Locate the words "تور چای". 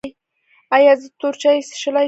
1.19-1.57